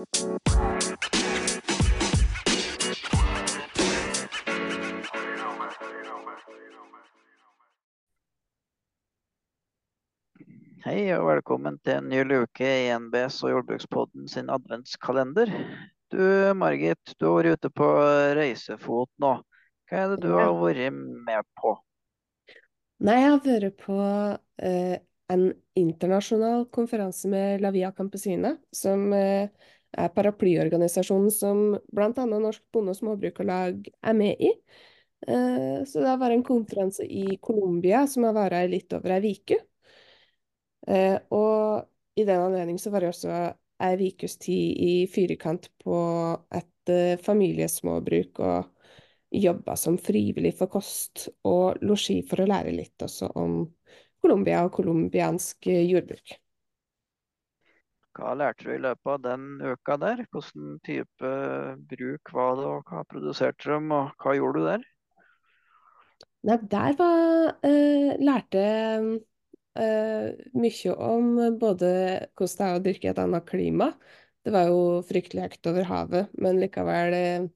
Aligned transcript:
Hei 0.00 0.06
og 11.12 11.26
velkommen 11.28 11.76
til 11.84 11.98
en 11.98 12.08
ny 12.08 12.22
luke 12.24 12.64
i 12.64 12.88
NBS 12.96 13.42
og 13.44 13.52
Jordbrukspodden 13.52 14.24
sin 14.32 14.48
adventskalender. 14.48 15.52
Du 16.08 16.24
Margit, 16.56 17.12
du 17.20 17.26
har 17.26 17.36
vært 17.42 17.60
ute 17.60 17.70
på 17.76 17.88
reisefot 18.40 19.10
nå. 19.20 19.34
Hva 19.90 19.98
er 20.06 20.14
det 20.14 20.22
du 20.24 20.30
har 20.32 20.56
vært 20.62 20.96
med 20.96 21.44
på? 21.60 21.74
Nei, 23.04 23.18
jeg 23.20 23.34
har 23.34 23.44
vært 23.44 23.76
på 23.84 23.98
eh, 24.64 24.96
en 25.28 25.44
internasjonal 25.76 26.64
konferanse 26.72 27.28
med 27.28 27.60
La 27.60 27.68
Via 27.76 27.92
Campesina, 27.92 28.56
som 28.72 29.12
eh, 29.12 29.52
paraplyorganisasjonen 29.96 31.30
som 31.34 31.62
bl.a. 31.92 32.12
Norsk 32.26 32.62
Bonde- 32.72 32.94
og 32.94 32.98
Småbrukarlag 32.98 33.88
er 34.02 34.16
med 34.16 34.40
i. 34.40 34.52
Eh, 35.26 35.84
så 35.86 36.00
det 36.00 36.08
har 36.08 36.20
vært 36.20 36.38
en 36.38 36.46
konferanse 36.46 37.04
i 37.04 37.36
Colombia 37.42 38.06
som 38.08 38.24
har 38.28 38.36
vært 38.36 38.64
i 38.64 38.72
litt 38.76 38.94
over 38.96 39.16
ei 39.18 39.34
uke. 39.34 39.58
Eh, 40.88 41.16
og 41.36 41.86
i 42.16 42.24
den 42.24 42.40
anledning 42.40 42.78
så 42.80 42.92
var 42.92 43.04
det 43.04 43.12
også 43.12 43.34
ei 43.84 44.10
ukes 44.10 44.36
tid 44.40 44.80
i 44.80 44.94
fyrkant 45.12 45.68
på 45.82 45.96
et 46.56 46.92
eh, 46.92 47.16
familiesmåbruk, 47.20 48.40
og 48.40 48.70
jobba 49.30 49.76
som 49.78 49.98
frivillig 50.00 50.56
for 50.58 50.72
kost 50.72 51.28
og 51.46 51.82
losji 51.86 52.20
for 52.26 52.42
å 52.42 52.48
lære 52.50 52.72
litt 52.74 53.04
også 53.04 53.30
om 53.38 53.60
Colombia 54.20 54.64
og 54.66 54.72
colombiansk 54.74 55.68
jordbruk. 55.70 56.34
Hva 58.18 58.32
lærte 58.34 58.66
du 58.66 58.72
i 58.74 58.80
løpet 58.82 59.10
av 59.12 59.20
den 59.24 59.44
uka 59.62 59.96
der? 60.02 60.24
Hvilken 60.32 60.78
type 60.86 61.34
bruk 61.92 62.32
var 62.34 62.56
det, 62.58 62.66
og 62.70 62.90
hva 62.90 63.04
produserte 63.10 63.70
de, 63.70 63.78
og 63.94 64.24
hva 64.24 64.34
gjorde 64.38 64.62
du 64.62 64.66
der? 64.66 64.86
Nei, 66.48 66.56
der 66.72 66.96
var, 66.98 67.52
eh, 67.68 68.16
lærte 68.24 68.64
eh, 69.76 70.26
mye 70.56 70.94
om 70.96 71.30
både 71.60 71.90
hvordan 72.34 72.56
det 72.58 72.66
er 72.66 72.78
å 72.78 72.84
dyrke 72.86 73.10
et 73.12 73.22
annet 73.22 73.46
klima. 73.48 73.90
Det 74.44 74.52
var 74.54 74.70
jo 74.70 74.82
fryktelig 75.06 75.46
høyt 75.46 75.70
over 75.70 75.88
havet, 75.90 76.30
men 76.40 76.60
likevel 76.62 77.16
eh, 77.16 77.48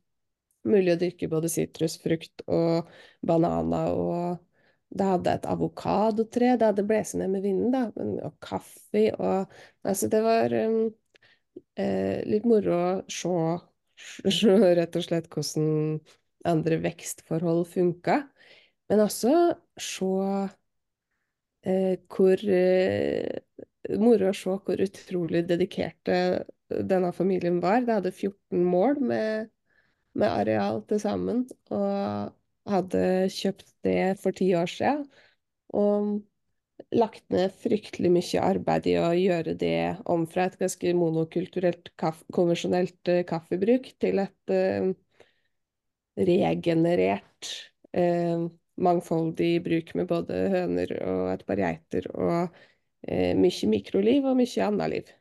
mulig 0.68 0.94
å 0.94 1.00
dyrke 1.00 1.30
både 1.32 1.50
sitrusfrukt 1.52 2.44
og 2.46 2.90
bananer. 3.26 3.90
Og 3.96 4.53
det 4.94 5.06
hadde 5.08 5.32
et 5.38 5.46
avokadotre, 5.50 6.54
det 6.58 6.68
hadde 6.70 6.86
blåst 6.86 7.16
ned 7.18 7.32
med 7.32 7.42
vinden, 7.44 7.72
da, 7.74 7.88
og 8.28 8.36
kaffe. 8.44 9.08
Og, 9.18 9.54
altså, 9.82 10.10
det 10.12 10.20
var 10.24 10.54
um, 10.54 10.82
eh, 11.80 12.20
litt 12.30 12.46
moro 12.48 12.76
å 12.76 12.92
se, 13.10 13.32
se 14.30 14.54
rett 14.78 14.98
og 14.98 15.06
slett 15.06 15.30
hvordan 15.32 15.98
andre 16.46 16.78
vekstforhold 16.84 17.64
funka. 17.72 18.20
Men 18.92 19.02
også 19.06 19.34
se 19.80 20.12
eh, 21.64 21.96
hvor 22.12 22.48
eh, 22.48 23.42
Moro 24.00 24.30
å 24.30 24.36
se 24.36 24.54
hvor 24.64 24.80
utrolig 24.80 25.42
dedikerte 25.44 26.14
denne 26.88 27.10
familien 27.12 27.58
var. 27.60 27.82
De 27.84 27.92
hadde 27.98 28.14
14 28.14 28.62
mål 28.64 29.02
med, 29.10 29.50
med 30.16 30.30
areal 30.30 30.80
til 30.88 31.02
sammen, 31.02 31.42
og 31.68 32.32
hadde 32.70 33.02
kjøpt 33.32 33.74
det 33.84 34.14
for 34.22 34.36
ti 34.36 34.50
år 34.56 34.70
siden. 34.70 35.04
Og 35.74 36.22
lagt 36.94 37.24
ned 37.32 37.54
fryktelig 37.62 38.10
mye 38.12 38.42
arbeid 38.42 38.88
i 38.90 38.96
å 38.98 39.08
gjøre 39.16 39.54
det 39.58 39.78
om 40.10 40.26
fra 40.30 40.48
et 40.48 40.58
ganske 40.60 40.94
monokulturelt, 40.98 41.92
kaffe, 42.00 42.26
konvensjonelt 42.34 43.10
eh, 43.10 43.24
kaffebruk 43.28 43.90
til 44.02 44.22
et 44.22 44.54
uh, 44.54 44.90
regenerert, 46.18 47.50
uh, 47.96 48.46
mangfoldig 48.74 49.52
bruk 49.64 49.92
med 49.98 50.08
både 50.10 50.40
høner 50.54 50.96
og 51.06 51.26
et 51.34 51.44
par 51.46 51.62
geiter, 51.62 52.08
og 52.14 52.54
uh, 52.54 53.32
mye 53.38 53.70
mikroliv 53.70 54.30
og 54.30 54.40
mye 54.40 54.70
annet 54.70 54.96
liv. 54.96 55.14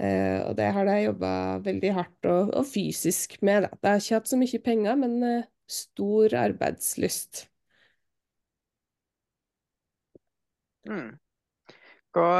Og 0.00 0.54
det 0.56 0.68
har 0.72 0.86
de 0.86 0.92
jobba 1.02 1.30
veldig 1.60 1.88
hardt 1.92 2.26
og, 2.30 2.54
og 2.56 2.64
fysisk 2.64 3.34
med. 3.44 3.66
Da. 3.66 3.68
De 3.74 3.90
har 3.90 3.98
ikke 4.00 4.16
hatt 4.16 4.30
så 4.30 4.38
mye 4.40 4.60
penger, 4.64 4.94
men 4.96 5.42
stor 5.70 6.34
arbeidslyst. 6.34 7.44
Mm. 10.88 11.14
Hva, 12.14 12.30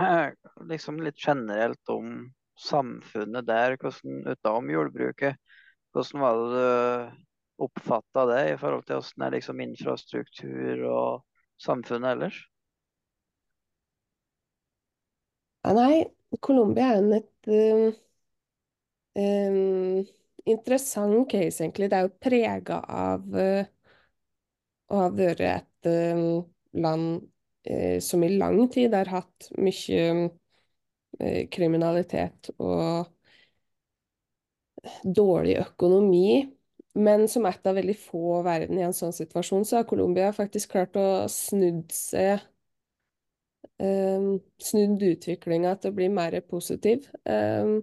eh, 0.00 0.32
liksom 0.70 0.98
litt 1.04 1.20
generelt 1.22 1.92
om 1.92 2.26
samfunnet 2.58 3.46
der, 3.46 3.76
hvordan 3.78 4.26
utenom 4.26 4.70
jordbruket, 4.72 5.38
hvordan 5.94 6.24
var 6.24 6.40
det 6.42 6.50
du 6.50 7.24
oppfatta 7.58 8.26
det 8.30 8.42
i 8.52 8.58
forhold 8.58 8.84
til 8.86 9.00
hvordan 9.00 9.26
er 9.26 9.34
liksom 9.34 9.60
infrastruktur 9.62 10.84
og 10.90 11.24
samfunnet 11.62 12.14
ellers? 12.14 12.38
Ja, 15.66 15.74
nei, 15.74 16.04
Colombia 16.44 16.92
er 16.94 17.00
en 17.02 17.16
et 17.18 17.50
um, 17.50 17.88
um, 19.18 20.06
interessant 20.52 21.28
case, 21.30 21.62
egentlig. 21.62 21.90
Det 21.90 21.98
er 21.98 22.06
jo 22.06 22.14
prega 22.22 22.80
av 22.82 23.36
uh, 23.36 23.64
å 24.88 25.02
ha 25.02 25.08
vært 25.14 25.44
et 25.46 25.90
uh, 25.90 26.40
land 26.82 27.22
uh, 27.70 27.98
som 28.04 28.24
i 28.24 28.32
lang 28.36 28.60
tid 28.72 28.96
har 28.96 29.10
hatt 29.18 29.50
mye 29.58 30.28
kriminalitet 31.50 32.50
og 32.62 33.08
dårlig 35.02 35.56
økonomi. 35.58 36.46
Men 36.98 37.28
som 37.30 37.46
et 37.46 37.66
av 37.66 37.76
veldig 37.78 37.96
få 38.00 38.40
verden 38.46 38.78
i 38.78 38.84
en 38.86 38.94
sånn 38.96 39.14
situasjon, 39.14 39.66
så 39.66 39.80
har 39.80 39.88
Colombia 39.88 40.30
faktisk 40.34 40.72
klart 40.74 40.96
å 40.98 41.26
snudd 41.30 41.92
seg 41.94 42.42
um, 43.78 44.38
Snudd 44.62 45.02
utviklinga 45.12 45.76
til 45.78 45.92
å 45.92 45.96
bli 45.98 46.08
mer 46.12 46.38
positiv. 46.50 47.06
Um, 47.22 47.80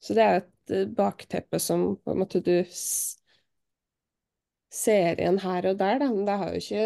så 0.00 0.16
det 0.16 0.24
er 0.24 0.38
et 0.40 0.74
uh, 0.74 0.84
bakteppe 0.96 1.60
som 1.62 1.96
på 2.00 2.14
en 2.14 2.22
måte 2.22 2.42
du 2.44 2.54
ser 4.70 5.18
igjen 5.18 5.40
her 5.42 5.66
og 5.72 5.80
der, 5.80 5.98
da. 6.02 6.10
Men 6.12 6.28
det 6.28 6.38
har 6.40 6.52
jo 6.54 6.62
ikke 6.62 6.84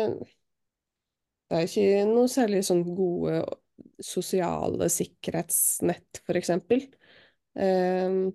Det 1.50 1.58
er 1.58 1.68
ikke 1.68 2.06
noe 2.08 2.28
særlig 2.32 2.62
sånn 2.66 2.82
gode 2.96 3.42
sosiale 4.02 4.88
sikkerhetsnett, 4.90 6.22
eksempel. 6.32 6.86
Um, 7.54 8.32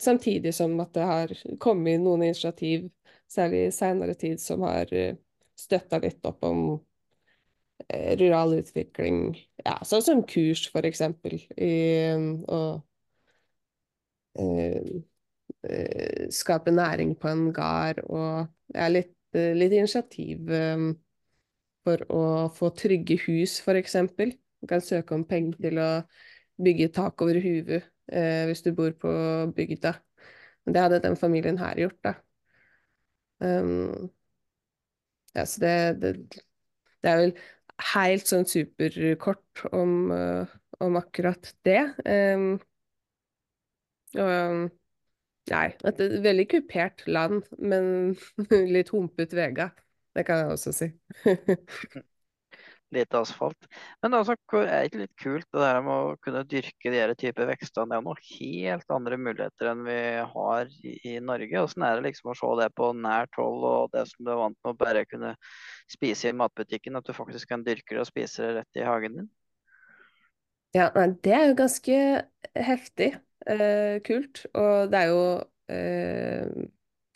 samtidig 0.00 0.52
som 0.56 0.74
at 0.82 0.90
det 0.96 1.06
har 1.06 1.32
kommet 1.62 2.02
noen 2.02 2.26
initiativ, 2.26 2.88
særlig 3.30 3.68
i 3.68 3.72
senere 3.72 4.16
tid, 4.18 4.42
som 4.42 4.66
har 4.66 4.90
støtta 5.58 6.00
litt 6.02 6.26
opp 6.28 6.44
om 6.46 6.60
eh, 7.88 8.14
rural 8.18 8.58
utvikling. 8.58 9.32
Ja, 9.64 9.78
sånn 9.86 10.04
som 10.04 10.22
kurs, 10.28 10.66
for 10.72 10.86
eksempel. 10.88 11.38
Og 11.54 11.64
eh, 11.64 12.28
eh, 12.58 12.76
skape 16.30 16.70
næring 16.70 17.16
på 17.18 17.28
en 17.28 17.52
gard. 17.52 18.02
Og 18.06 18.46
er 18.74 18.92
litt, 18.92 19.14
eh, 19.34 19.54
litt 19.56 19.72
initiativ 19.72 20.50
eh, 20.50 20.84
for 21.86 22.04
å 22.12 22.24
få 22.54 22.70
trygge 22.76 23.18
hus, 23.26 23.60
eksempel. 23.80 24.34
Du 24.60 24.66
kan 24.66 24.82
søke 24.82 25.14
om 25.14 25.24
penger 25.24 25.58
til 25.62 25.78
å 25.78 25.90
bygge 26.58 26.90
tak 26.94 27.22
over 27.22 27.38
huet 27.40 27.82
eh, 28.12 28.44
hvis 28.48 28.62
du 28.66 28.72
bor 28.74 28.92
på 28.98 29.10
bygda. 29.56 29.94
Det 30.68 30.82
hadde 30.82 31.02
den 31.04 31.16
familien 31.16 31.58
her 31.58 31.78
gjort, 31.80 32.00
da. 32.04 32.14
Um, 33.40 34.10
ja, 35.36 35.44
så 35.46 35.60
det, 35.62 35.74
det, 36.02 36.42
det 37.04 37.10
er 37.10 37.20
vel 37.22 37.32
helt 37.94 38.26
sånn 38.28 38.44
superkort 38.48 39.62
om, 39.70 40.10
eh, 40.12 40.56
om 40.84 40.98
akkurat 40.98 41.52
det. 41.64 41.80
Um, 42.04 42.58
og 44.16 44.70
nei, 45.52 45.66
et 45.90 46.00
veldig 46.24 46.46
kupert 46.52 47.04
land, 47.08 47.42
men 47.58 48.16
litt 48.74 48.92
humpet 48.94 49.34
veier. 49.36 49.72
Det 50.16 50.24
kan 50.26 50.42
jeg 50.44 50.54
også 50.56 50.74
si. 50.74 50.90
Litt 52.96 53.12
asfalt. 53.18 53.66
Men 54.02 54.14
altså, 54.16 54.34
hvor- 54.48 54.64
er 54.68 54.86
ikke 54.88 55.00
litt 55.02 55.16
kult 55.20 55.44
det 55.52 55.60
der 55.60 55.80
med 55.84 55.92
å 55.92 56.14
kunne 56.24 56.40
dyrke 56.48 56.92
de 56.94 57.00
her 57.02 57.12
type 57.20 57.44
vekstene? 57.50 57.90
Det 57.92 57.98
er 57.98 58.04
noen 58.06 58.22
helt 58.30 58.94
andre 58.96 59.18
muligheter 59.20 59.70
enn 59.72 59.82
vi 59.84 59.98
har 60.32 60.72
i, 60.88 60.94
i 61.12 61.16
Norge. 61.20 61.60
Åssen 61.66 61.84
er 61.84 61.98
det 61.98 62.06
liksom 62.08 62.32
å 62.32 62.36
se 62.40 62.52
det 62.62 62.70
på 62.80 62.88
nært 62.96 63.36
hold, 63.40 63.66
og 63.72 63.92
det 63.92 64.06
som 64.08 64.24
du 64.24 64.32
er 64.32 64.40
vant 64.40 64.56
med 64.64 64.72
å 64.72 64.78
bare 64.86 65.04
kunne 65.10 65.34
spise 65.92 66.32
i 66.32 66.38
matbutikken, 66.40 66.96
at 66.96 67.04
du 67.08 67.12
faktisk 67.16 67.52
kan 67.52 67.66
dyrke 67.66 67.92
det 67.98 68.04
og 68.06 68.08
spise 68.12 68.46
det 68.46 68.56
rett 68.62 68.80
i 68.80 68.88
hagen 68.88 69.20
din? 69.20 69.28
Ja, 70.76 70.86
nei, 70.94 71.06
det 71.24 71.32
er 71.34 71.46
jo 71.48 71.54
ganske 71.58 71.98
heftig. 72.68 73.10
Eh, 73.46 74.00
kult. 74.04 74.44
Og 74.54 74.90
det 74.92 74.98
er 75.04 75.12
jo 75.12 75.22
eh, 75.72 76.66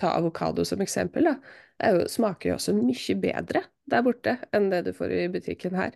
Ta 0.03 0.17
avokado 0.19 0.65
som 0.67 0.81
eksempel, 0.83 1.29
da. 1.29 1.37
Det 1.79 1.91
jo, 1.95 2.07
smaker 2.11 2.49
jo 2.51 2.55
også 2.57 2.73
mye 2.75 3.15
bedre 3.23 3.63
der 3.91 4.03
borte 4.03 4.33
enn 4.55 4.69
det 4.73 4.81
du 4.87 4.93
får 4.97 5.13
i 5.15 5.29
butikken 5.31 5.77
her. 5.79 5.95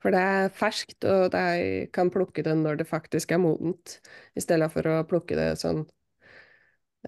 For 0.00 0.12
det 0.14 0.20
er 0.22 0.48
ferskt, 0.56 1.04
og 1.08 1.30
de 1.34 1.86
kan 1.92 2.10
plukke 2.12 2.44
det 2.46 2.54
når 2.56 2.80
det 2.80 2.86
faktisk 2.88 3.32
er 3.32 3.40
modent, 3.42 3.98
i 4.36 4.40
stedet 4.44 4.68
for 4.72 4.88
å 4.88 5.02
plukke 5.08 5.36
det 5.36 5.50
sånn 5.60 5.82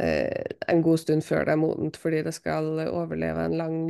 eh, 0.01 0.45
en 0.69 0.83
god 0.83 1.01
stund 1.05 1.25
før 1.25 1.45
det 1.49 1.55
er 1.57 1.61
modent, 1.63 1.97
fordi 2.01 2.23
det 2.27 2.35
skal 2.37 2.69
overleve 2.89 3.45
en 3.49 3.57
lang 3.61 3.81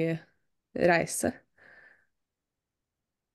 reise. 0.78 1.32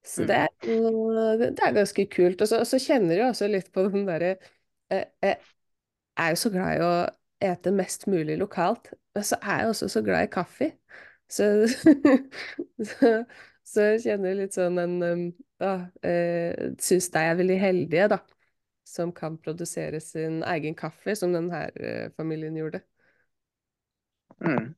Så 0.03 0.25
det 0.27 0.35
Mm. 0.35 0.67
er, 0.67 1.37
det 1.51 1.59
er 1.63 1.73
ganske 1.73 2.05
kult. 2.11 2.41
Og 2.41 2.47
så, 2.47 2.77
kjenner 2.79 3.15
jeg 3.15 3.29
også 3.29 3.47
litt 3.47 3.71
på 3.71 3.85
den 3.89 4.05
derre 4.07 4.35
Jeg 5.23 5.37
er 6.19 6.33
jo 6.33 6.39
så 6.43 6.51
glad 6.53 6.77
i 6.77 6.85
å 6.85 6.93
ete 7.43 7.73
mest 7.75 8.05
mulig 8.11 8.37
lokalt, 8.39 8.91
men 9.15 9.25
så 9.27 9.39
er 9.41 9.63
jeg 9.63 9.71
også 9.73 9.89
så 9.91 10.03
glad 10.05 10.27
i 10.27 10.31
kaffe. 10.31 10.69
Så, 11.31 11.47
så, 12.89 13.11
så 13.65 13.87
jeg 13.89 14.03
kjenner 14.05 14.37
litt 14.37 14.55
sånn 14.55 14.77
en 14.81 14.95
um, 15.01 15.25
ah, 15.63 15.87
eh, 16.05 16.71
Syns 16.83 17.09
de 17.13 17.23
er 17.23 17.39
veldig 17.39 17.59
heldige, 17.61 18.07
da, 18.15 18.19
som 18.87 19.13
kan 19.15 19.39
produsere 19.41 20.01
sin 20.03 20.41
egen 20.53 20.77
kaffe, 20.77 21.15
som 21.17 21.33
denne 21.35 21.65
eh, 21.75 22.07
familien 22.17 22.57
gjorde. 22.59 22.83
Mm. 24.43 24.73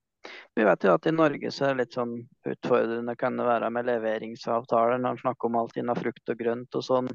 Vi 0.55 0.63
vet 0.65 0.85
jo 0.85 0.93
at 0.95 1.05
i 1.05 1.13
Norge 1.13 1.51
så 1.53 1.67
er 1.67 1.75
det 1.75 1.83
litt 1.83 1.97
sånn 1.97 2.15
utfordrende 2.49 3.15
kan 3.19 3.35
det 3.37 3.45
være 3.45 3.69
med 3.73 3.85
leveringsavtaler 3.89 4.97
når 4.97 5.15
man 5.15 5.21
snakker 5.21 5.49
om 5.49 5.59
alt 5.59 5.77
innen 5.77 5.99
frukt 5.99 6.31
og 6.31 6.39
grønt 6.39 6.77
og 6.79 6.85
sånn. 6.85 7.11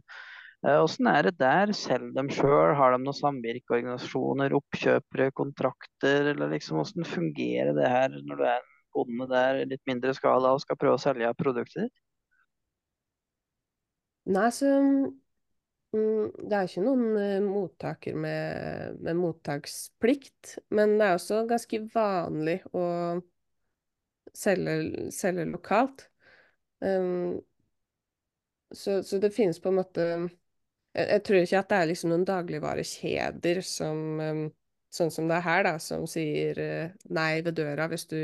Eh, 0.60 0.76
Åssen 0.84 1.08
er 1.08 1.24
det 1.24 1.38
der? 1.40 1.72
Selger 1.72 2.12
de 2.18 2.34
sjøl? 2.36 2.74
Har 2.76 2.92
de 2.92 3.00
noen 3.00 3.16
samvirkeorganisasjoner, 3.16 4.52
oppkjøpere, 4.58 5.30
kontrakter? 5.32 6.28
Eller 6.34 6.52
liksom 6.52 6.82
åssen 6.82 7.06
fungerer 7.08 7.72
det 7.76 7.88
her 7.88 8.12
når 8.12 8.42
du 8.42 8.44
er 8.50 8.66
bonde 8.94 9.28
der 9.30 9.62
i 9.62 9.70
litt 9.70 9.82
mindre 9.88 10.12
skala 10.16 10.52
og 10.52 10.60
skal 10.60 10.76
prøve 10.76 10.98
å 10.98 11.00
selge 11.00 11.32
produktet 11.38 11.86
ditt? 11.86 12.02
Nei, 14.30 14.50
så 14.52 14.68
mm, 15.96 16.44
det 16.44 16.58
er 16.58 16.68
ikke 16.68 16.84
noen 16.84 17.06
eh, 17.16 17.38
mottaker 17.42 18.18
med, 18.20 18.98
med 19.00 19.16
mottaksplikt, 19.16 20.58
men 20.76 20.98
det 21.00 21.06
er 21.08 21.16
også 21.16 21.40
ganske 21.48 21.80
vanlig 21.94 22.58
å 22.76 22.84
selge, 24.36 25.08
selge 25.14 25.48
lokalt. 25.48 26.04
Um, 26.84 27.40
så, 28.70 29.00
så 29.02 29.18
det 29.24 29.32
finnes 29.34 29.58
på 29.60 29.72
en 29.72 29.80
måte 29.80 30.04
jeg, 30.94 31.06
jeg 31.06 31.22
tror 31.26 31.44
ikke 31.44 31.60
at 31.60 31.70
det 31.70 31.78
er 31.78 31.90
liksom 31.90 32.12
noen 32.12 32.26
dagligvarekjeder 32.28 33.62
som 33.66 34.22
um, 34.22 34.44
sånn 34.90 35.12
som 35.14 35.28
det 35.30 35.38
er 35.38 35.46
her, 35.46 35.64
da, 35.68 35.74
som 35.82 36.06
sier 36.10 36.58
uh, 36.60 36.94
nei 37.14 37.42
ved 37.46 37.58
døra 37.60 37.88
hvis 37.90 38.08
du 38.10 38.20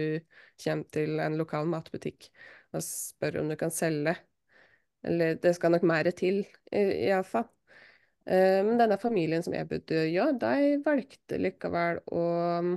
kommer 0.63 0.89
til 0.95 1.21
en 1.23 1.39
lokal 1.39 1.69
matbutikk 1.71 2.31
og 2.75 2.83
spør 2.85 3.43
om 3.43 3.53
du 3.53 3.57
kan 3.61 3.73
selge. 3.73 4.17
Eller 5.07 5.37
det 5.39 5.53
skal 5.55 5.71
nok 5.73 5.85
mer 5.87 6.09
til, 6.17 6.43
iallfall. 6.75 7.47
Uh, 8.27 8.63
men 8.67 8.81
denne 8.81 8.99
familien 8.99 9.45
som 9.47 9.55
jeg 9.55 9.69
bodde 9.71 10.03
i, 10.09 10.17
ja, 10.17 10.27
de 10.35 10.81
valgte 10.83 11.39
likevel 11.39 12.03
å 12.11 12.25
um, 12.59 12.75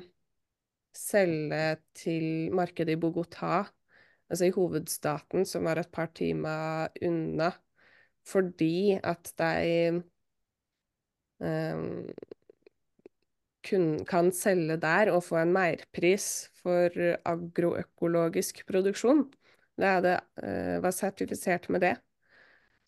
selge 0.95 1.79
til 1.97 2.53
markedet 2.53 2.93
i 2.93 2.99
Bogotá, 3.01 3.63
altså 4.29 4.45
i 4.45 4.53
hovedstaten, 4.53 5.47
som 5.49 5.65
var 5.65 5.81
et 5.81 5.89
par 5.93 6.11
timer 6.13 6.93
unna, 7.05 7.49
fordi 8.27 8.99
at 9.03 9.31
de 9.39 10.01
um, 11.39 12.09
kun, 13.69 13.87
kan 14.07 14.31
selge 14.35 14.77
der 14.81 15.11
og 15.13 15.23
få 15.25 15.39
en 15.41 15.53
merpris 15.55 16.49
for 16.61 16.93
agroøkologisk 17.25 18.65
produksjon. 18.67 19.25
Det 19.79 19.87
hadde, 19.87 20.15
uh, 20.43 20.77
var 20.83 20.95
sertifisert 20.95 21.69
med 21.71 21.83
det, 21.85 21.95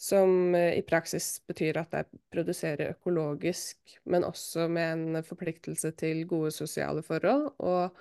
som 0.02 0.56
uh, 0.56 0.72
i 0.76 0.84
praksis 0.88 1.40
betyr 1.48 1.80
at 1.84 1.94
de 1.96 2.22
produserer 2.34 2.96
økologisk, 2.96 4.00
men 4.06 4.28
også 4.28 4.68
med 4.68 4.94
en 4.94 5.24
forpliktelse 5.24 5.94
til 5.96 6.26
gode 6.28 6.52
sosiale 6.52 7.04
forhold, 7.04 7.54
og 7.60 7.96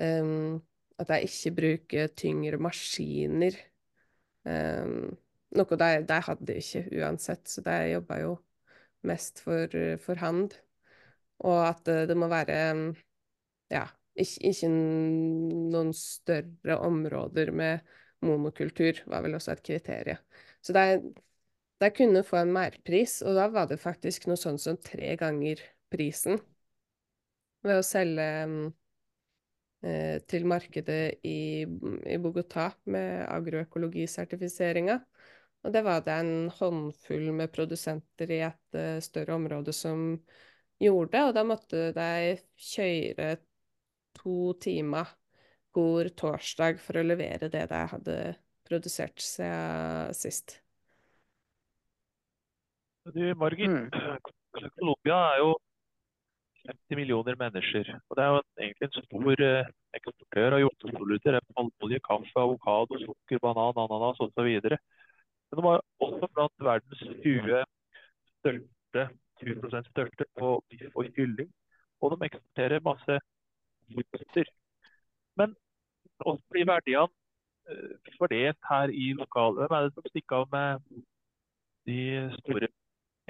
um, 0.00 0.62
at 0.98 1.08
de 1.10 1.20
ikke 1.26 1.54
bruker 1.58 2.12
tyngre 2.16 2.58
maskiner. 2.62 3.56
em, 4.46 5.16
noe 5.58 5.78
de, 5.80 5.90
de 6.08 6.20
hadde 6.28 6.58
ikke 6.60 6.84
uansett, 7.00 7.48
så 7.50 7.64
de 7.64 7.76
jobba 7.94 8.20
jo 8.22 8.36
mest 9.06 9.42
for, 9.44 9.74
for 10.02 10.20
hand. 10.22 10.56
Og 11.44 11.60
at 11.66 11.90
det 12.08 12.16
må 12.16 12.28
være 12.30 12.56
ja, 13.72 13.84
ikke, 14.14 14.50
ikke 14.50 14.70
noen 14.70 15.92
større 15.96 16.78
områder 16.86 17.52
med 17.54 17.94
monokultur, 18.24 19.02
var 19.10 19.24
vel 19.24 19.36
også 19.36 19.54
et 19.54 19.64
kriterium. 19.66 20.20
Så 20.64 20.72
de, 20.76 21.12
de 21.82 21.90
kunne 21.94 22.24
få 22.26 22.40
en 22.40 22.54
merpris, 22.54 23.20
og 23.26 23.36
da 23.38 23.48
var 23.52 23.68
det 23.70 23.82
faktisk 23.82 24.28
noe 24.30 24.40
sånn 24.40 24.60
som 24.60 24.78
tre 24.80 25.14
ganger 25.20 25.60
prisen 25.92 26.40
ved 27.64 27.80
å 27.80 27.84
selge 27.84 28.28
eh, 29.84 30.16
til 30.28 30.46
markedet 30.48 31.24
i, 31.26 31.64
i 31.64 32.18
Bogotá 32.20 32.70
med 32.88 33.24
agroøkologisertifiseringa. 33.28 35.00
Og 35.64 35.72
det 35.72 35.82
var 35.86 36.02
det 36.04 36.16
en 36.20 36.50
håndfull 36.52 37.30
med 37.36 37.52
produsenter 37.54 38.32
i 38.36 38.40
et 38.44 38.76
uh, 38.76 39.00
større 39.04 39.36
område 39.38 39.72
som 39.72 40.18
gjorde, 40.82 41.22
og 41.24 41.34
da 41.36 41.44
måtte 41.46 41.88
de 41.96 42.34
kjøre 42.60 43.36
to 44.18 44.52
timer 44.60 45.14
hver 45.74 46.10
torsdag 46.14 46.78
for 46.82 47.00
å 47.00 47.06
levere 47.06 47.48
det 47.50 47.64
de 47.70 47.80
hadde 47.90 48.18
produsert 48.68 49.20
siden 49.22 50.14
sist. 50.14 50.60
Du, 53.04 53.34
Margit, 53.36 53.68
Mm. 53.68 54.70
Colombia 54.78 55.16
er 55.34 55.38
jo 55.42 55.50
50 56.64 56.96
millioner 56.96 57.36
mennesker. 57.36 57.90
Og 58.08 58.16
det 58.16 58.24
er 58.24 58.30
jo 58.32 58.40
egentlig 58.58 58.86
en 58.88 59.04
stor 59.04 59.42
eh, 59.48 59.70
eksportør 59.98 60.56
av 60.56 60.62
jordbruksprodukter. 60.62 61.34
Det 61.36 61.40
er 61.40 61.56
Palmeolje, 61.56 62.00
kaffe, 62.08 62.36
avokado, 62.40 63.00
sukker, 63.02 63.42
banan, 63.44 63.80
ananas 63.84 64.22
osv. 64.24 64.48
Men 65.54 65.62
de 65.62 65.68
var 65.68 65.80
også 66.02 66.26
blant 66.34 66.64
verdens 66.66 67.02
20 67.22 67.64
største, 68.38 69.02
20% 69.42 69.90
største 69.90 70.24
på 70.38 70.48
biff 70.68 70.96
og 70.96 71.04
kylling. 71.16 71.50
Og 72.00 72.10
de 72.10 72.26
eksporterer 72.26 72.80
masse 72.82 73.18
frukter. 73.94 74.50
Men 75.38 75.54
hvordan 76.16 76.42
blir 76.50 76.66
verdiene 76.66 77.14
eh, 77.70 78.10
fordelt 78.18 78.58
her 78.70 78.88
i 79.04 79.12
lokalet? 79.12 79.62
Hvem 79.62 79.76
er 79.78 79.86
det 79.86 79.94
som 79.94 80.10
stikker 80.10 80.36
av 80.42 80.50
med 80.56 81.00
de 81.86 82.00
store 82.40 82.68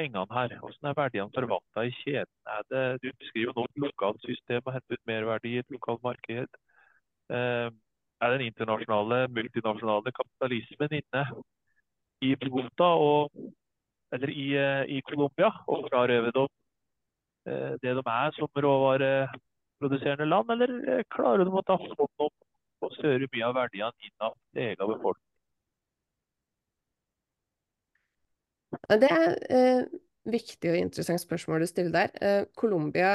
pengene 0.00 0.38
her? 0.38 0.58
Hvordan 0.64 0.90
er 0.90 1.00
verdiene 1.02 1.36
forvalta 1.36 1.84
i 1.84 1.96
kjeden? 2.00 2.36
Det, 2.72 2.84
du 3.02 3.08
beskriver 3.20 3.52
nå 3.52 3.68
et 3.68 3.82
lokalt 3.86 4.24
system 4.24 4.62
og 4.64 4.78
henter 4.78 4.96
ut 4.96 5.10
merverdi 5.12 5.58
i 5.58 5.64
et 5.66 5.76
lokalt 5.76 6.08
marked. 6.08 6.60
Eh, 7.36 7.68
er 8.24 8.30
den 8.32 8.46
internasjonale, 8.48 9.26
multinasjonale 9.28 10.20
kapitalismen 10.20 11.02
inne 11.02 11.28
i 12.24 12.34
Bogota 12.40 12.90
og 13.00 13.30
eller 14.14 14.30
i, 14.30 14.48
eh, 14.54 14.84
i 14.96 15.00
Colombia 15.08 15.50
og 15.66 15.88
frarøve 15.88 16.30
dem 16.36 16.48
eh, 17.50 17.72
det 17.82 17.94
de 17.98 18.02
er 18.06 18.34
som 18.36 18.48
råvareproduserende 18.66 20.28
land, 20.28 20.50
eller 20.54 20.74
eh, 20.92 21.04
klarer 21.10 21.44
de 21.44 21.50
å 21.50 21.64
ta 21.66 21.76
hånd 21.80 21.98
om 21.98 22.30
og 22.84 22.92
større 22.98 23.28
mye 23.32 23.46
av 23.48 23.56
verdiene 23.56 24.08
innad 24.08 24.36
i 24.58 24.66
egen 24.68 24.90
befolkning? 24.90 25.30
Det 29.00 29.10
er 29.10 29.34
eh, 29.56 29.82
viktig 30.28 30.72
og 30.72 30.78
interessant 30.78 31.22
spørsmål 31.22 31.64
du 31.64 31.68
stiller 31.70 31.94
der. 31.94 32.14
Eh, 32.20 32.46
Colombia 32.56 33.14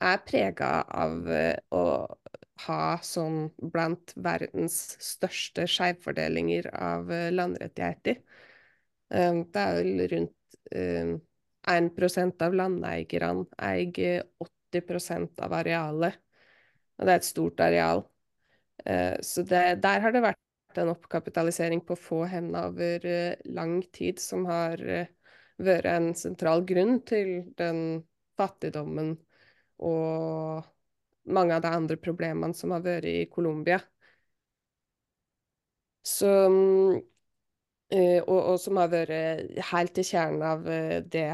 er 0.00 0.22
prega 0.28 0.70
av 0.88 1.28
eh, 1.28 1.58
å 1.74 1.84
ha 2.66 2.96
sånn 3.02 3.48
blant 3.58 4.14
verdens 4.16 4.76
største 5.02 5.66
skjevfordelinger 5.70 6.70
av 6.74 7.10
eh, 7.12 7.30
landrettigheter. 7.34 8.20
Eh, 9.10 9.40
det 9.54 9.64
er 9.64 9.78
vel 9.80 10.04
rundt 10.14 10.58
eh, 10.70 11.14
1 11.74 12.42
av 12.44 12.54
landeierne 12.54 13.46
eier 13.58 14.24
80% 14.44 15.40
av 15.44 15.52
arealet. 15.60 16.20
Og 16.98 17.06
det 17.06 17.12
er 17.14 17.20
et 17.20 17.26
stort 17.28 17.60
areal. 17.64 18.04
Eh, 18.86 19.16
Så 19.22 19.42
det, 19.42 19.82
der 19.82 20.00
har 20.00 20.12
det 20.12 20.22
vært 20.24 20.38
en 20.78 20.90
oppkapitalisering 20.90 21.80
på 21.86 21.96
få 21.96 22.24
hender 22.30 22.68
over 22.70 23.06
eh, 23.06 23.36
lang 23.46 23.80
tid, 23.94 24.18
som 24.20 24.46
har 24.46 24.80
eh, 24.82 25.06
vært 25.58 25.86
en 25.90 26.12
sentral 26.18 26.64
grunn 26.66 27.00
til 27.06 27.52
den 27.58 28.02
fattigdommen 28.38 29.14
og 29.78 30.64
mange 31.24 31.56
av 31.56 31.64
de 31.64 31.72
andre 31.72 31.96
problemene 32.00 32.56
som 32.56 32.74
har 32.74 32.84
vært 32.84 33.08
i 33.08 33.26
Colombia. 33.32 33.80
Så, 36.04 36.28
mm, 36.28 37.00
eh, 37.96 38.20
og, 38.22 38.40
og 38.52 38.58
som 38.60 38.76
har 38.80 38.92
vært 38.92 39.60
helt 39.72 39.98
i 39.98 40.04
kjernen 40.04 40.44
av 40.44 40.68
eh, 40.68 41.00
det 41.00 41.30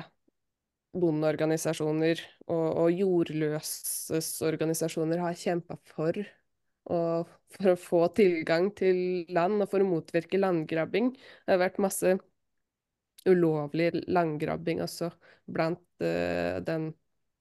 bondeorganisasjoner 0.94 2.22
og, 2.50 2.66
og 2.82 2.90
jordløses 2.90 4.30
har 4.42 5.38
kjempa 5.38 5.78
for 5.86 6.18
og 6.90 7.28
for 7.54 7.72
å 7.72 7.78
få 7.78 8.00
tilgang 8.16 8.70
til 8.74 9.26
land, 9.30 9.60
og 9.62 9.70
for 9.70 9.82
å 9.82 9.86
motvirke 9.86 10.40
landgrabbing. 10.40 11.12
Det 11.14 11.54
har 11.54 11.60
vært 11.62 11.82
masse 11.82 12.16
ulovlig 13.28 13.90
landgrabbing 14.08 14.80
også 14.82 15.10
blant 15.50 15.82
uh, 16.02 16.58
den 16.64 16.90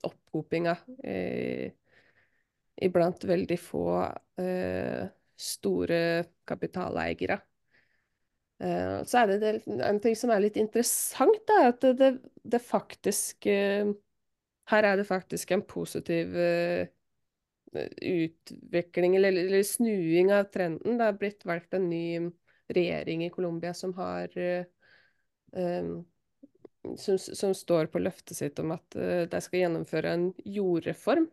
opphopinga 0.05 0.77
eh, 1.03 1.71
iblant 2.81 3.23
veldig 3.27 3.57
få 3.61 3.85
uh, 4.41 5.05
store 5.39 6.01
kapitaleiere. 6.47 7.39
Uh, 8.59 8.99
så 9.07 9.23
er 9.23 9.33
det, 9.39 9.53
en 9.67 10.01
ting 10.03 10.17
som 10.19 10.33
er 10.33 10.43
litt 10.43 10.59
interessant, 10.59 11.41
da, 11.47 11.69
at 11.71 11.85
det, 11.99 12.13
det 12.43 12.63
faktisk 12.63 13.47
uh, 13.47 13.91
Her 14.69 14.85
er 14.85 14.99
det 14.99 15.07
faktisk 15.07 15.49
en 15.51 15.63
positiv 15.65 16.35
utvikling, 18.05 19.15
eller, 19.17 19.33
eller, 19.33 19.63
snuing 19.65 20.29
av 20.33 20.43
trenden. 20.53 20.99
Det 20.99 21.07
har 21.07 21.17
blitt 21.17 21.41
valgt 21.45 21.73
en 21.73 21.87
ny 21.89 22.29
regjering 22.69 23.23
i 23.25 23.31
Colombia 23.33 23.73
som 23.73 23.95
har 23.97 24.29
um, 24.37 26.05
som, 27.01 27.17
som, 27.17 27.55
står 27.57 27.89
på 27.89 28.03
løftet 28.03 28.37
sitt 28.37 28.61
om 28.61 28.75
at 28.77 28.93
de 28.93 29.41
skal 29.41 29.63
gjennomføre 29.63 30.13
en 30.13 30.29
jordreform. 30.45 31.25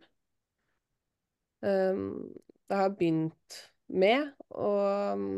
Um, 1.65 2.33
det 2.67 2.81
har 2.81 2.91
begynt 2.97 3.61
med 3.87 4.33
å 4.53 4.71
um, 5.15 5.29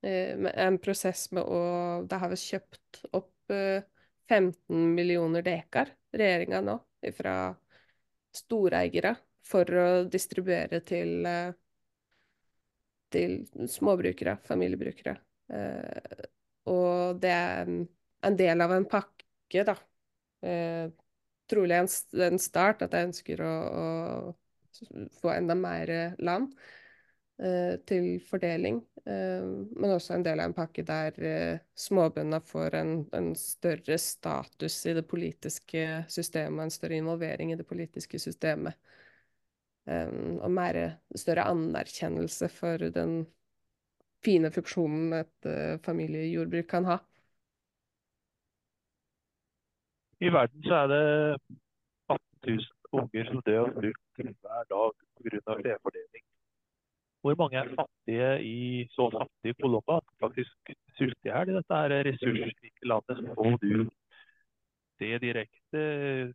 En 0.00 0.78
prosess 0.80 1.26
med 1.36 1.44
å 1.44 1.60
Det 2.08 2.18
har 2.22 2.30
vi 2.32 2.36
kjøpt 2.40 3.00
opp 3.16 3.52
uh, 3.52 3.82
15 4.30 4.94
millioner 4.94 5.42
dekar, 5.42 5.90
regjeringa 6.14 6.60
nå, 6.62 6.76
fra 7.16 7.34
storeiere 8.34 9.16
for 9.50 9.66
å 9.74 9.86
distribuere 10.10 10.80
til, 10.86 11.26
eh, 11.26 11.52
til 13.10 13.40
småbrukere, 13.66 14.36
familiebrukere. 14.46 15.16
Eh, 15.50 16.26
og 16.70 17.18
det 17.20 17.32
er 17.34 17.72
en 18.22 18.36
del 18.38 18.60
av 18.62 18.76
en 18.76 18.86
pakke, 18.86 19.64
da. 19.66 19.74
Eh, 20.46 20.86
trolig 21.50 21.80
en, 21.80 21.90
en 22.30 22.38
start 22.38 22.86
at 22.86 22.94
jeg 22.94 23.10
ønsker 23.10 23.42
å, 23.42 23.54
å 23.82 23.86
få 25.20 25.32
enda 25.34 25.56
mer 25.58 26.14
land 26.22 26.52
til 27.88 28.20
fordeling. 28.28 28.82
men 29.06 29.90
også 29.94 30.12
en 30.12 30.24
del 30.26 30.42
av 30.42 30.50
en 30.50 30.54
pakke 30.54 30.82
der 30.84 31.14
småbøndene 31.72 32.42
får 32.44 32.74
en, 32.76 32.90
en, 33.16 33.30
større 33.34 33.96
status 33.98 34.76
i 34.86 34.92
det 34.98 35.06
politiske 35.08 36.04
systemet, 36.12 36.66
en 36.66 36.74
større 36.74 36.98
involvering 37.00 37.52
i 37.52 37.56
det 37.56 37.64
politiske 37.66 38.20
systemet. 38.20 38.76
Og 39.88 40.50
mer, 40.52 40.82
større 41.16 41.48
anerkjennelse 41.48 42.50
for 42.52 42.84
den 42.92 43.22
fine 44.20 44.52
funksjonen 44.52 45.16
et 45.22 45.50
familiejordbruk 45.86 46.68
kan 46.68 46.90
ha. 46.92 46.98
I 50.20 50.28
verden 50.28 50.62
så 50.62 50.74
er 50.74 50.86
det 50.92 51.04
18 52.12 52.20
000 52.46 52.79
unger 52.96 53.30
som 53.30 53.42
dør 53.46 53.68
av 53.68 53.78
sult 53.80 54.02
hver 54.18 54.68
dag 54.72 54.92
pga. 55.20 55.56
skjevfordeling. 55.62 56.24
Hvor 57.20 57.36
mange 57.36 57.60
er 57.60 57.74
fattige 57.76 58.30
i 58.48 58.60
så 58.94 59.10
fattige 59.12 59.58
Colombia 59.60 59.98
at 60.00 60.14
faktisk 60.24 60.72
sulter 60.96 61.28
i 61.28 61.32
hjel 61.32 61.52
i 61.52 61.56
dette 61.58 61.80
her 61.82 61.96
ressursrike 62.08 62.88
landet? 62.92 63.20
Så 63.20 63.34
får 63.36 63.58
du 63.60 63.90
det 65.00 65.14
direkte. 65.22 65.82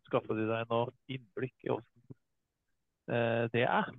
Skaffer 0.06 0.38
du 0.38 0.46
deg 0.46 0.70
noe 0.70 0.94
innblikk 1.10 1.66
i 1.66 1.72
hvordan 1.72 1.96
Eh, 3.06 3.44
det 3.54 3.62
er? 3.62 3.90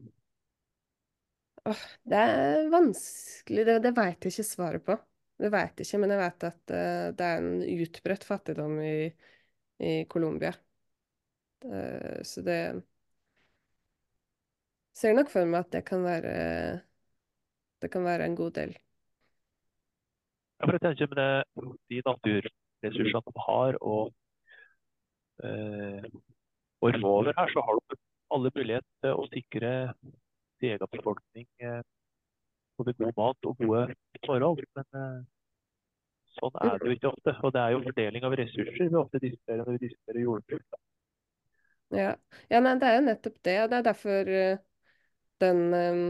Det 2.07 2.19
er 2.19 2.69
vanskelig, 2.71 3.65
det, 3.67 3.77
det 3.83 3.93
vet 3.95 4.23
jeg 4.23 4.33
ikke 4.33 4.47
svaret 4.47 4.83
på. 4.87 4.95
Det 5.37 5.51
vet 5.53 5.79
jeg 5.79 5.87
ikke, 5.87 5.99
men 6.01 6.13
jeg 6.13 6.21
vet 6.21 6.45
at 6.47 6.71
uh, 6.73 7.07
det 7.13 7.25
er 7.27 7.41
en 7.43 7.83
utbredt 7.85 8.23
fattigdom 8.25 8.79
i, 8.81 8.95
i 9.83 9.91
Colombia. 10.09 10.53
Uh, 11.65 12.19
så 12.23 12.43
det 12.45 12.59
Ser 14.97 15.13
nok 15.13 15.29
for 15.29 15.45
meg 15.45 15.65
at 15.65 15.73
det 15.73 15.83
kan 15.85 16.01
være 16.01 16.35
Det 17.81 17.89
kan 17.93 18.05
være 18.05 18.25
en 18.25 18.35
god 18.37 18.51
del. 18.57 18.71
Ja, 20.57 20.65
for 20.65 20.73
jeg 20.73 20.81
tenker 20.81 21.11
med 21.11 21.19
det, 21.21 21.73
de 21.89 22.01
naturressursene 22.05 23.21
de 23.27 23.43
har, 23.45 23.77
og 23.81 24.13
uh, 25.45 26.21
og 26.81 26.93
over 27.03 27.33
her, 27.37 27.47
så 27.53 27.61
har 27.65 27.79
de 27.79 27.97
alle 28.35 28.51
mulighet 28.55 28.85
til 29.01 29.13
å 29.21 29.23
sikre 29.31 29.71
sin 30.59 30.73
egen 30.73 30.91
befolkning 30.93 31.47
eh, 31.63 31.81
både 32.77 32.93
god 32.99 33.13
mat 33.17 33.49
og 33.49 33.57
gode 33.61 33.95
forhold. 34.25 34.61
Men 34.77 34.99
eh, 35.01 35.21
sånn 36.37 36.59
er 36.65 36.77
det 36.77 36.89
jo 36.89 36.97
ikke 36.97 37.11
ofte. 37.13 37.33
Og 37.43 37.55
det 37.55 37.63
er 37.63 37.73
jo 37.73 37.85
fordeling 37.87 38.27
av 38.27 38.35
ressurser 38.41 38.91
vi 38.91 39.01
ofte 39.01 39.23
diskuterer 39.23 39.63
når 39.63 39.77
vi 39.77 39.83
diskuterer 39.87 40.23
jordbruk. 40.25 40.79
Ja, 41.95 42.15
ja 42.51 42.59
nei, 42.63 42.73
det 42.81 42.87
er 42.87 42.97
jo 42.97 43.03
nettopp 43.05 43.37
det. 43.47 43.57
Det 43.71 43.77
er 43.77 43.85
derfor 43.85 44.31
uh, 44.31 44.63
den 45.43 45.61
uh, 45.73 46.09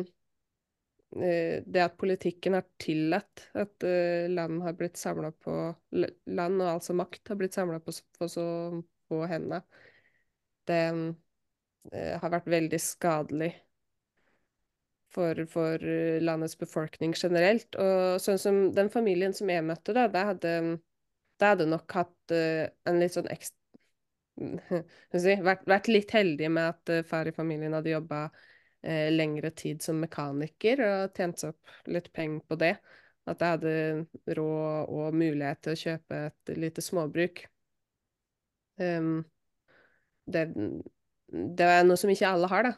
Det 1.13 1.83
at 1.83 1.99
politikken 1.99 2.57
har 2.57 2.65
tillatt 2.81 3.45
at 3.55 3.85
uh, 3.85 4.25
land 4.31 4.63
har 4.65 4.75
blitt 4.79 4.97
samla 4.99 5.31
på 5.31 5.53
Land, 5.93 6.61
og 6.61 6.71
altså 6.71 6.97
makt, 6.97 7.23
har 7.29 7.39
blitt 7.39 7.55
samla 7.55 7.79
på, 7.83 7.93
på, 8.17 8.29
så 8.31 8.47
få 9.07 9.23
hender. 9.29 9.63
Det 10.67 10.81
Eh, 11.93 12.15
har 12.19 12.31
vært 12.33 12.49
veldig 12.51 12.79
skadelig 12.81 13.51
for, 15.13 15.39
for, 15.49 15.83
landets 16.23 16.57
befolkning 16.59 17.15
generelt. 17.17 17.77
Og 17.79 18.19
sånn 18.21 18.41
som 18.41 18.59
den 18.75 18.91
familien 18.93 19.35
som 19.35 19.49
jeg 19.51 19.65
møtte, 19.65 19.95
da, 19.95 20.07
det 20.11 20.25
hadde, 20.31 20.53
det 21.39 21.51
hadde 21.53 21.69
nok 21.71 21.95
hatt 21.95 22.35
en 22.35 22.99
litt 23.01 23.15
sånn 23.15 23.31
ekstra 23.31 23.55
vært, 24.37 25.65
vært, 25.67 25.89
litt 25.91 26.13
heldige 26.13 26.51
med 26.53 26.69
at 26.75 26.93
uh, 26.93 27.03
far 27.07 27.29
i 27.29 27.35
familien 27.35 27.75
hadde 27.77 27.93
jobba 27.93 28.27
eh, 28.83 29.09
lengre 29.13 29.51
tid 29.57 29.81
som 29.83 29.99
mekaniker 30.03 30.83
og 30.85 31.17
tjent 31.17 31.41
seg 31.41 31.55
opp 31.55 31.91
litt 31.93 32.11
penger 32.15 32.43
på 32.47 32.59
det. 32.61 32.75
At 33.27 33.43
jeg 33.43 33.57
hadde 33.57 34.35
råd 34.37 34.93
og 34.93 35.15
mulighet 35.17 35.63
til 35.65 35.73
å 35.73 35.81
kjøpe 35.81 36.19
et 36.29 36.51
lite 36.55 36.83
småbruk. 36.85 37.43
Um, 38.79 39.25
det, 40.29 40.45
det 41.27 41.67
er 41.67 41.83
noe 41.87 41.99
som 41.99 42.11
ikke 42.13 42.29
alle 42.29 42.49
har, 42.51 42.69
da. 42.69 42.75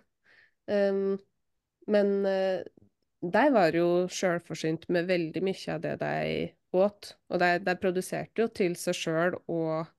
Um, 0.69 1.19
men 1.89 2.15
uh, 2.25 2.63
de 3.19 3.45
var 3.53 3.75
jo 3.75 4.07
sjølforsynt 4.09 4.87
med 4.93 5.09
veldig 5.09 5.43
mye 5.43 5.75
av 5.75 5.83
det 5.83 5.95
de 6.01 6.49
åt. 6.79 7.13
Og 7.29 7.41
de, 7.41 7.51
de 7.65 7.75
produserte 7.81 8.43
jo 8.43 8.49
til 8.53 8.77
seg 8.79 8.97
sjøl 8.97 9.37
og, 9.41 9.89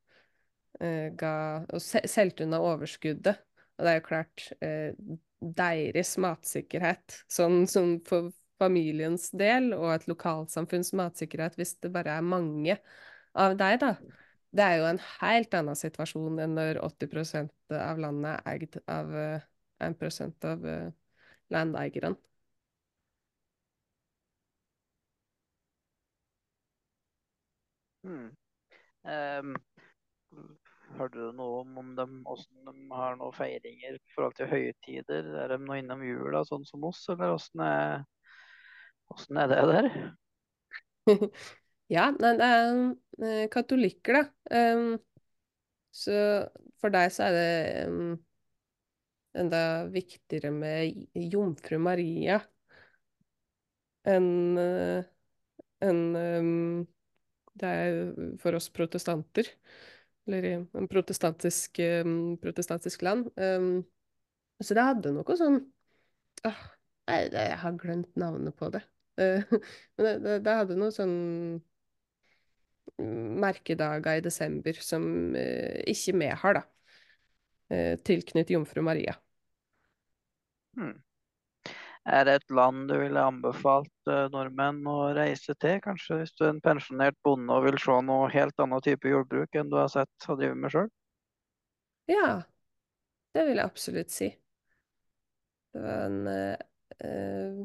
ga, 0.80 1.34
og 1.68 1.82
solgte 1.82 2.46
unna 2.46 2.60
overskuddet. 2.64 3.42
Og 3.78 3.86
det 3.86 3.92
er 3.92 3.98
jo 3.98 4.06
klart 4.06 4.46
uh, 4.64 5.16
deres 5.60 6.14
matsikkerhet, 6.20 7.22
sånn 7.32 7.64
som 7.70 7.98
for 8.08 8.32
familiens 8.60 9.30
del, 9.32 9.70
og 9.76 9.94
et 9.94 10.08
lokalsamfunns 10.10 10.92
matsikkerhet, 10.96 11.56
hvis 11.56 11.78
det 11.80 11.92
bare 11.94 12.18
er 12.18 12.26
mange 12.26 12.76
av 13.38 13.56
deg, 13.60 13.78
da 13.80 13.94
det 14.58 14.64
er 14.64 14.76
jo 14.80 14.86
en 14.88 15.00
helt 15.20 15.54
annen 15.54 15.78
situasjon 15.78 16.40
enn 16.42 16.56
når 16.58 16.80
80% 16.82 17.76
av 17.78 18.00
landet 18.02 18.40
er 18.40 18.64
eid 18.64 18.78
av 18.90 19.12
1 19.86 20.02
eh, 20.08 20.32
av 20.50 20.66
landeierne. 21.54 22.16
Hmm. 28.02 28.30
Um, 29.04 29.54
hørte 31.00 31.18
du 31.18 31.36
noe 31.36 31.62
om, 31.64 31.76
om 31.80 31.92
dem, 31.98 32.20
hvordan 32.26 32.70
de 32.70 32.86
har 32.94 33.18
noen 33.18 33.36
feiringer 33.36 33.96
i 33.96 34.14
forhold 34.14 34.36
til 34.38 34.50
høytider? 34.50 35.30
Er 35.44 35.54
de 35.54 35.58
nå 35.64 35.78
innom 35.80 36.04
jula, 36.04 36.44
sånn 36.48 36.66
som 36.68 36.84
oss, 36.88 37.02
eller 37.12 37.32
hvordan 37.34 37.64
er, 37.66 38.04
hvordan 39.10 39.42
er 39.44 39.52
det 39.54 39.62
der? 39.74 39.90
Ja, 41.90 42.04
det 42.14 42.36
er 42.46 42.68
uh, 42.86 43.46
katolikker, 43.50 44.20
da. 44.20 44.76
Um, 44.76 44.92
så 45.90 46.12
for 46.78 46.94
deg 46.94 47.08
så 47.10 47.24
er 47.26 47.34
det 47.34 47.88
um, 47.90 48.12
enda 49.34 49.62
viktigere 49.90 50.52
med 50.54 51.18
jomfru 51.32 51.80
Maria 51.82 52.38
enn 54.06 54.30
uh, 54.54 55.02
um, 55.82 56.86
det 57.60 57.68
er 57.68 57.98
for 58.40 58.56
oss 58.56 58.70
protestanter. 58.72 59.50
Eller 60.28 60.46
i 60.46 60.52
en 60.58 60.88
protestantisk, 60.90 61.80
um, 62.04 62.36
protestantisk 62.42 63.02
land. 63.02 63.30
Um, 63.40 63.80
så 64.60 64.76
det 64.76 64.84
hadde 64.84 65.14
noe 65.16 65.36
sånn 65.38 65.56
ah, 66.44 66.62
jeg, 67.08 67.30
jeg, 67.32 67.56
har 67.62 67.78
glemt 67.80 68.20
navnet 68.20 68.56
på 68.58 68.68
det. 68.74 68.82
Uh, 69.20 69.42
men 69.96 70.06
det, 70.06 70.14
det, 70.26 70.36
det 70.46 70.56
hadde 70.62 70.78
noe 70.78 70.94
sånn 70.94 71.16
merkedager 73.00 74.18
i 74.18 74.24
desember 74.24 74.76
som 74.84 75.04
uh, 75.36 75.80
ikke 75.88 76.16
vi 76.20 76.30
har, 76.42 76.60
da. 76.60 76.66
Uh, 77.70 77.94
tilknytt 78.04 78.52
Jomfru 78.52 78.82
Maria. 78.84 79.16
Hmm. 80.76 80.98
Er 82.08 82.24
det 82.24 82.34
et 82.38 82.54
land 82.56 82.86
du 82.88 82.94
ville 82.96 83.22
anbefalt 83.22 84.08
eh, 84.08 84.28
nordmenn 84.32 84.80
å 84.88 85.10
reise 85.16 85.54
til? 85.60 85.80
Kanskje 85.84 86.22
hvis 86.22 86.32
du 86.38 86.46
er 86.46 86.54
en 86.54 86.62
pensjonert 86.64 87.18
bonde 87.26 87.52
og 87.52 87.66
vil 87.66 87.80
se 87.82 87.96
noe 88.06 88.30
helt 88.32 88.62
annen 88.62 88.84
type 88.84 89.10
jordbruk 89.10 89.58
enn 89.60 89.72
du 89.72 89.76
har 89.76 89.90
sett 89.92 90.28
og 90.28 90.40
driver 90.40 90.56
med 90.62 90.74
sjøl? 90.74 90.88
Ja, 92.10 92.30
det 93.36 93.44
vil 93.46 93.60
jeg 93.60 93.68
absolutt 93.68 94.14
si. 94.14 94.30
Det 95.70 95.82
var 95.84 96.06
en 96.08 96.30
eh, 96.32 97.60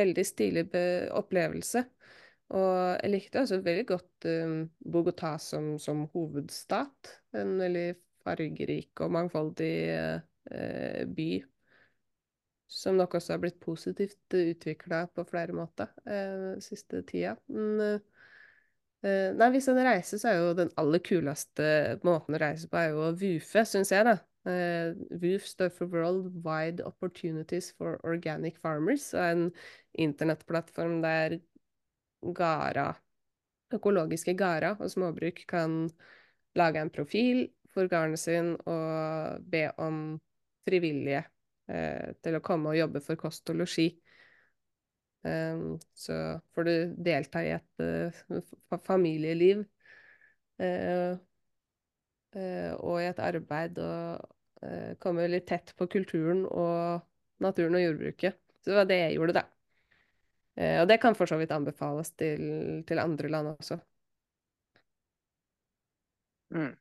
veldig 0.00 0.24
stilig 0.24 0.68
opplevelse. 1.18 1.84
Og 2.50 2.70
jeg 2.98 3.12
likte 3.12 3.42
altså 3.42 3.60
veldig 3.62 3.86
godt 3.90 4.26
eh, 4.30 4.54
Bogotá 4.80 5.36
som, 5.42 5.74
som 5.82 6.06
hovedstat. 6.14 7.12
En 7.38 7.58
veldig 7.60 7.88
fargerik 8.24 9.02
og 9.04 9.12
mangfoldig 9.14 9.74
eh, 9.94 10.20
eh, 10.50 11.04
by. 11.06 11.30
Som 12.70 13.00
nok 13.00 13.16
også 13.18 13.34
har 13.34 13.42
blitt 13.42 13.58
positivt 13.62 14.36
utvikla 14.36 15.04
på 15.14 15.24
flere 15.26 15.54
måter 15.56 15.90
eh, 16.06 16.54
siste 16.62 17.02
tida. 17.08 17.34
Men 17.50 17.82
eh, 17.82 18.24
eh, 19.02 19.30
nei, 19.34 19.50
hvis 19.56 19.66
en 19.72 19.80
reiser, 19.82 20.22
så 20.22 20.30
er 20.30 20.38
jo 20.38 20.56
den 20.60 20.70
aller 20.78 21.02
kuleste 21.02 21.98
måten 22.06 22.38
å 22.38 22.42
reise 22.42 22.70
på, 22.70 22.78
er 22.78 22.92
jo 22.94 23.08
å 23.08 23.14
VUFE, 23.18 23.64
syns 23.66 23.90
jeg, 23.90 24.06
da. 24.06 24.20
Eh, 24.48 24.94
WOOF 25.20 25.44
står 25.50 25.68
for 25.74 25.90
World 25.92 26.30
Wide 26.46 26.84
Opportunities 26.86 27.74
for 27.76 27.98
Organic 28.06 28.56
Farmers, 28.62 29.10
og 29.12 29.20
en 29.20 29.42
internettplattform 29.98 31.00
der 31.02 31.40
Gara, 32.36 32.94
økologiske 33.72 34.34
Gara 34.36 34.74
og 34.78 34.90
småbruk 34.92 35.44
kan 35.48 35.90
lage 36.56 36.80
en 36.80 36.92
profil 36.92 37.48
for 37.74 37.88
garnet 37.88 38.20
sin 38.20 38.54
og 38.68 39.44
be 39.50 39.66
om 39.78 40.18
frivillige 40.66 41.22
eh, 41.70 42.12
til 42.22 42.36
å 42.36 42.42
komme 42.44 42.72
og 42.72 42.78
jobbe 42.78 43.02
for 43.04 43.20
kost 43.20 43.50
og 43.52 43.60
losji. 43.62 43.90
Um, 45.20 45.74
så 45.92 46.14
får 46.54 46.64
du 46.64 46.74
delta 47.04 47.42
i 47.44 47.50
et 47.52 47.82
uh, 47.84 48.78
familieliv 48.86 49.58
uh, 50.64 51.12
uh, 52.32 52.72
og 52.78 52.94
i 53.02 53.08
et 53.10 53.20
arbeid 53.20 53.82
og 53.84 54.36
komme 55.00 55.24
litt 55.28 55.46
tett 55.48 55.70
på 55.72 55.86
kulturen 55.88 56.42
og 56.44 57.00
naturen 57.40 57.78
og 57.78 57.80
jordbruket. 57.80 58.36
Så 58.60 58.72
det 58.72 58.76
var 58.76 58.88
det 58.90 58.98
jeg 58.98 59.14
gjorde, 59.14 59.38
da. 59.38 59.44
Og 60.82 60.88
det 60.90 60.98
kan 61.00 61.16
for 61.16 61.30
så 61.30 61.38
vidt 61.40 61.54
anbefales 61.56 62.10
til, 62.20 62.42
til 62.84 63.00
andre 63.00 63.30
land 63.32 63.48
også. 63.54 63.78
Mm. 66.52 66.74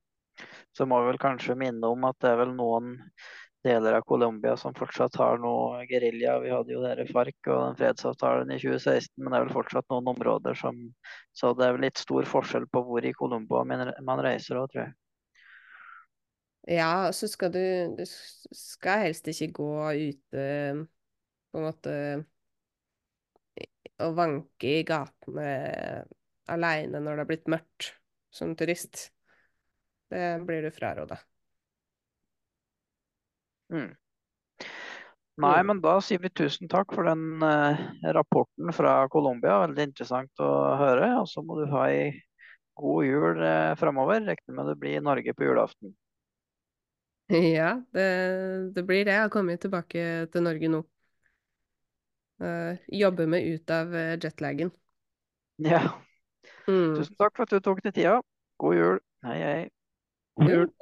Så 0.75 0.85
må 0.91 0.99
vi 0.99 1.13
vel 1.13 1.21
kanskje 1.23 1.55
minne 1.55 1.87
om 1.87 2.03
at 2.09 2.19
det 2.19 2.33
er 2.33 2.41
vel 2.41 2.51
noen 2.57 2.97
deler 3.65 3.97
av 3.97 4.05
Colombia 4.07 4.55
som 4.57 4.75
fortsatt 4.77 5.17
har 5.19 5.41
noe 5.43 5.83
gerilja. 5.89 6.37
Vi 6.43 6.51
hadde 6.53 6.73
jo 6.73 6.83
dere 6.83 7.05
FARC 7.09 7.49
og 7.51 7.59
den 7.65 7.77
fredsavtalen 7.81 8.53
i 8.55 8.59
2016, 8.61 9.11
men 9.19 9.33
det 9.33 9.39
er 9.39 9.45
vel 9.47 9.57
fortsatt 9.57 9.89
noen 9.91 10.07
områder 10.13 10.55
som 10.59 10.79
Så 11.35 11.51
det 11.57 11.67
er 11.67 11.75
vel 11.75 11.85
litt 11.87 11.99
stor 11.99 12.27
forskjell 12.27 12.69
på 12.71 12.83
hvor 12.87 13.05
i 13.05 13.13
Colombia 13.15 13.65
man 13.67 14.23
reiser 14.23 14.61
òg, 14.61 14.71
tror 14.71 14.85
jeg. 14.85 14.95
Ja, 16.69 17.11
så 17.15 17.27
skal 17.31 17.51
du 17.51 17.61
Du 17.97 18.03
skal 18.05 19.07
helst 19.07 19.27
ikke 19.31 19.51
gå 19.59 19.71
ute 19.95 20.43
på 21.49 21.57
en 21.57 21.65
måte 21.65 21.93
og 23.99 24.15
vanke 24.15 24.75
i 24.79 24.83
gatene 24.87 25.47
aleine 26.49 27.01
når 27.03 27.17
det 27.17 27.23
har 27.23 27.29
blitt 27.31 27.49
mørkt 27.51 27.89
som 28.33 28.55
turist. 28.55 29.09
Det 30.09 30.39
blir 30.47 30.63
du 30.65 30.71
fraråda. 30.73 31.19
Mm. 33.73 33.91
Nei, 35.39 35.59
men 35.63 35.79
da 35.79 35.95
sier 36.03 36.19
vi 36.19 36.31
tusen 36.35 36.67
takk 36.67 36.91
for 36.91 37.07
den 37.07 37.43
eh, 37.45 37.79
rapporten 38.15 38.73
fra 38.75 39.05
Colombia. 39.11 39.61
Veldig 39.63 39.85
interessant 39.87 40.43
å 40.43 40.49
høre. 40.81 41.13
Og 41.21 41.29
så 41.31 41.43
må 41.45 41.61
du 41.61 41.69
ha 41.71 41.85
ei 41.93 42.09
god 42.79 43.07
jul 43.07 43.39
uh, 43.39 43.75
framover. 43.79 44.21
Regner 44.27 44.57
med 44.57 44.71
det 44.71 44.75
blir 44.81 45.03
Norge 45.05 45.35
på 45.35 45.47
julaften. 45.47 45.95
Ja, 47.29 47.75
det, 47.93 48.05
det 48.73 48.83
blir 48.89 49.03
det. 49.05 49.13
Jeg 49.13 49.21
har 49.21 49.29
kommet 49.29 49.61
tilbake 49.61 50.03
til 50.33 50.41
Norge 50.41 50.71
nå. 50.73 50.79
Uh, 52.41 52.79
jobber 52.89 53.29
meg 53.29 53.45
ut 53.45 53.69
av 53.75 53.93
eh, 53.93 54.15
jetlagen. 54.17 54.71
Ja. 55.61 55.83
Mm. 56.65 56.95
Tusen 56.97 57.13
takk 57.19 57.35
for 57.37 57.45
at 57.45 57.53
du 57.53 57.61
tok 57.61 57.83
deg 57.85 57.93
tida. 57.99 58.15
God 58.57 58.79
jul. 58.79 58.97
Hei, 59.27 59.37
hei. 59.43 59.61
God 60.41 60.49
jul 60.55 60.65
jul. 60.65 60.73